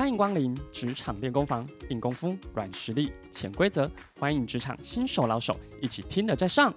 [0.00, 3.86] 欢迎光临职场练功房，硬功夫、软实力、潜规则，
[4.18, 6.72] 欢迎职场新手老手一起听了再上。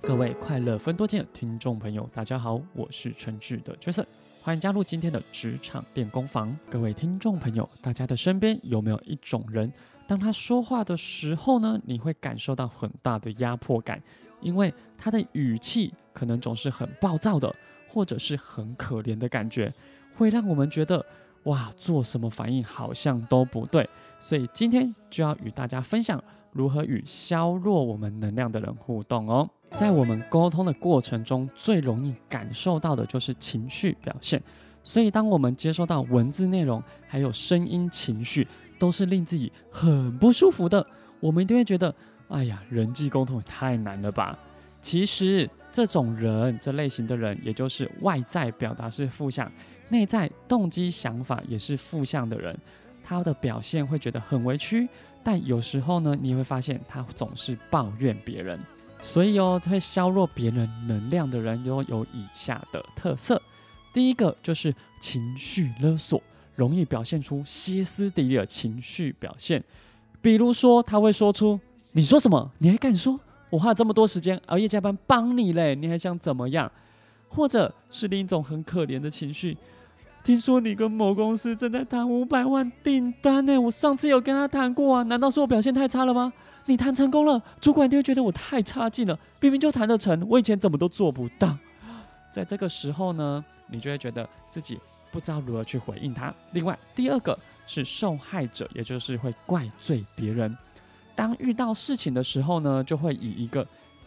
[0.00, 4.04] 各位快乐分多见的听众朋友，大家好，我是纯智的 Jason，
[4.42, 6.58] 欢迎加入今天的职场练功房。
[6.68, 9.72] 各位听众朋友，大家的身边有没有一种人？
[10.06, 14.02] 当他说话的时候呢，你会感受到很大的压迫感，
[14.40, 17.54] 因为他的语气可能总是很暴躁的，
[17.88, 19.72] 或者是很可怜的感觉，
[20.16, 21.04] 会让我们觉得
[21.44, 23.88] 哇，做什么反应好像都不对。
[24.20, 26.22] 所以今天就要与大家分享
[26.52, 29.48] 如何与削弱我们能量的人互动哦。
[29.72, 34.40] 在我们沟通的过程中，最容易感受到的就是情绪表现。
[34.84, 38.46] 所以当我们接收到文字内容，还有声音情绪，
[38.82, 40.84] 都是令自己很不舒服的，
[41.20, 41.94] 我们一定会觉得，
[42.26, 44.36] 哎呀，人际沟通也太难了吧？
[44.80, 49.48] 其实这种人，这类型的人，也就是外在表达是负向，
[49.88, 52.58] 内在动机想法也是负向的人，
[53.04, 54.88] 他的表现会觉得很委屈，
[55.22, 58.58] 但有时候呢，你会发现他总是抱怨别人，
[59.00, 63.40] 所以哦，会削弱别人能量的人，都有以下的特色，
[63.94, 66.20] 第一个就是情绪勒索。
[66.54, 69.62] 容易表现出歇斯底里的情绪表现，
[70.20, 71.58] 比如说他会说出
[71.92, 72.50] ：“你说什么？
[72.58, 73.18] 你还敢说？
[73.50, 76.70] 我花了这么多时间熬夜加班帮你嘞，你还想怎么样？”
[77.28, 79.56] 或者是另一种很可怜的情绪
[80.22, 86.32] ：“听说你跟某公司正在谈五百万订单呢，我上次有跟他谈过啊，难道是我表现太差了吗？
[86.66, 91.56] 你谈成功了，主管一定会觉得我太差劲了，明明就谈得成，我以前怎么都做不到。”
[92.30, 94.78] 在这个时候呢，你就会觉得自己。
[95.12, 96.34] 不知道如何去回应他。
[96.52, 100.56] 另外，第二个是受害者，也就是会怪罪别人。
[101.14, 103.64] 当遇到事情的时候呢，就会以一个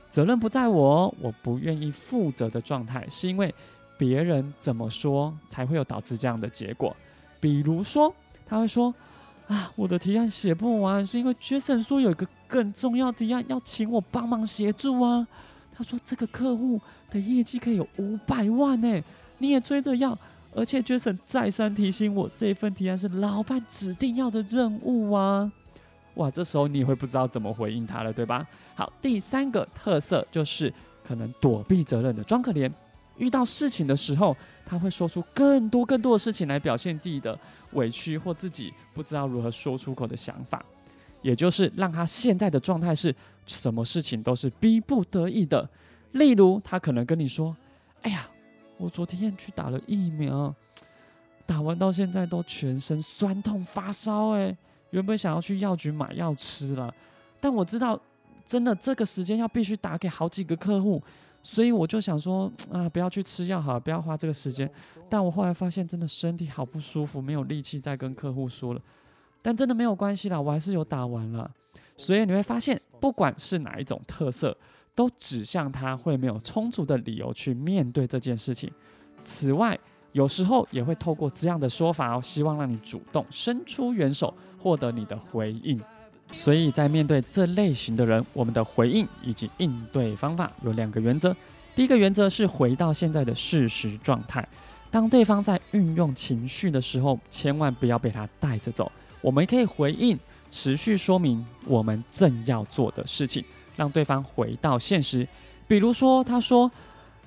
[0.10, 3.54] 责任不在我，我不愿意负责的状态，是因为
[3.98, 6.96] 别人怎么说才会有导致这样的结果。
[7.40, 8.14] 比如说，
[8.48, 8.94] 他会说
[9.48, 15.26] ：“啊，我的提案写不完，是因为 Jason 说有一个更重要的提案要请我帮忙协助啊。
[15.78, 16.82] 他说这个客户
[17.12, 19.04] 的业绩可以有五百万呢，
[19.38, 20.18] 你也催着要。”
[20.56, 25.52] 而且 Jason 再三提醒我，这份提案是老板指定要的任务啊！
[26.14, 28.48] 哇，这时候你也会不知道怎么回应他了，对吧？
[28.74, 30.74] 好，第三个特色就是
[31.04, 32.72] 可能躲避责任的装可怜。
[33.18, 34.36] 遇到事情的时候，
[34.66, 37.38] 他会说出更多更多的事情来表现自己的
[37.74, 40.64] 委屈或自己不知道如何说出口的想法，
[41.22, 43.14] 也就是让他现在的状态是
[43.46, 45.70] 什么事情都是逼不得已的。
[46.14, 47.54] 例如，他可能跟你说
[48.04, 48.26] ：“哎呀。”
[48.78, 50.54] 我昨天去打了疫苗，
[51.46, 54.56] 打完到现在都全身酸痛发烧，哎，
[54.90, 56.94] 原本想要去药局买药吃了，
[57.40, 58.00] 但我知道
[58.46, 61.02] 真的这个时间要必须打给好几个客户，
[61.42, 64.70] 所以我就想说啊，不要去吃药好了，不要花这个时间。
[65.10, 68.82] 但我后来发现真的身体好不舒服，没有力气再跟客户说了。
[69.42, 71.50] 但真的没有关系啦，我还是有打完了。
[71.98, 74.58] 所以你会发现，不管是哪一种特色。
[74.96, 78.72] 都指向他会没有充足的理由去面对这件事情。
[79.20, 79.78] 此外，
[80.14, 85.80] 有时候也会透过这样的说法哦，希望让你主动伸出援手，获得你的回应。
[86.32, 91.36] 所以在面对这类型的人，我们的回应以及应对方法有两个原则。
[91.76, 94.48] 第一个原则是回到现在的事实状态。
[94.90, 98.90] 当对方在运用情绪的时候，千万不要被他带着走。
[99.22, 100.18] 我们可以回应，
[100.50, 103.44] 持续说明我们正要做的事情。
[103.76, 105.28] 让对方回到现实，
[105.68, 106.70] 比如说，他说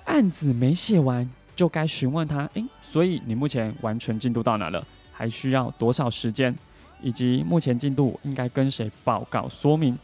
[0.04, 4.86] 案子没写完，就该询问他，诶，所以你目前完成进度到哪了？
[5.12, 6.54] 还需要多少时间？
[7.00, 9.96] 以及目前进度应该跟谁报告说明？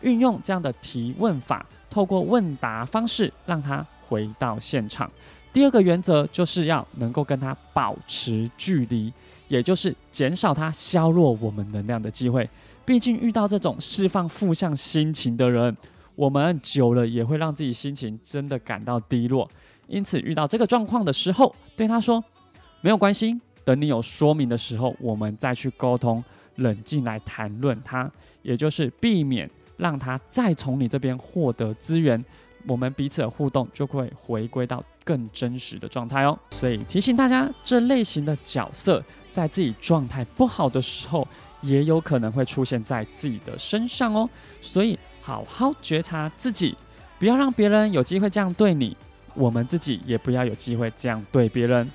[0.00, 5.10] 运用这样的提问法，透过问答方式让他回到现场。
[5.52, 9.12] 第二个原则就是要能够跟他保持距离，
[9.48, 12.48] 也就是减少他削弱我们能量的机会。
[12.84, 15.76] 毕竟遇到这种释放负向心情的人，
[16.14, 19.48] 我们久了也会让自己心情真的感到低落。
[19.86, 22.22] 因此，遇到这个状况的时候，对他说
[22.80, 26.22] ：“没有关系，等你有说明的时候，我们再去沟通，
[26.56, 28.10] 冷静来谈论它。”
[28.42, 32.24] 也就是避免让他再从你这边获得资源，
[32.66, 36.36] 我们彼此的互动就会回归到更真实的状态哦。
[36.50, 39.00] 所以提醒大家，这类型的角色
[39.30, 41.26] 在自己状态不好的时候，
[41.62, 44.28] 也有可能会出现在自己的身上哦，
[44.60, 46.76] 所以好好觉察自己，
[47.18, 48.96] 不要让别人有机会这样对你，
[49.34, 51.90] 我们自己也不要有机会这样对别人。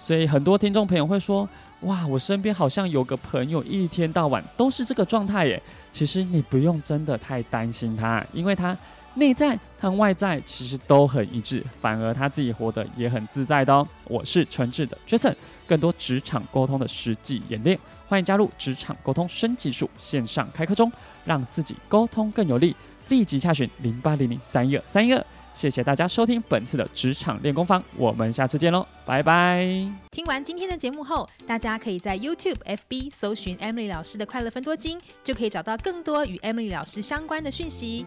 [0.00, 1.48] 所以很多听众朋友会说
[1.82, 5.60] ：“哇，我身边好像有个朋友一天到晚都是这个状态耶。
[5.90, 8.76] 其实你不用真的太担心他，因为他
[9.18, 13.86] 内在和外在其实都很一致，反而他自己活得也很自在的哦。
[14.04, 15.34] 我是纯智的 Jason，
[15.66, 20.90] 更多职场沟通的实际演练，欢迎加入职场沟通升级术线上开课中，
[21.24, 22.74] 让自己沟通更有力。
[23.08, 25.26] 立即下询零八零零三一二三一二。
[25.54, 29.66] 谢谢大家收听本次的职场练功房，我们下次见喽，拜拜。
[30.10, 38.06] 听完今天的节目后，大家可以在 YouTube、FB 搜寻 Emily 老师的快乐分多金，就可以找到更多与 Emily 老师相关的讯息。